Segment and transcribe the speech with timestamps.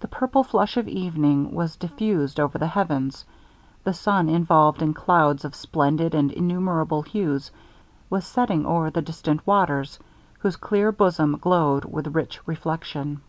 [0.00, 3.26] The purple flush of evening was diffused over the heavens.
[3.84, 7.50] The sun, involved in clouds of splendid and innumerable hues,
[8.08, 9.98] was setting o'er the distant waters,
[10.38, 13.20] whose clear bosom glowed with rich reflection.